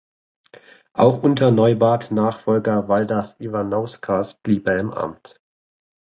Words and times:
Auch 0.93 1.21
unter 1.21 1.51
Neubarth 1.51 2.09
Nachfolger 2.09 2.87
Valdas 2.87 3.35
Ivanauskas 3.39 4.39
blieb 4.41 4.67
er 4.67 4.79
im 4.79 4.89
Amt. 4.91 5.39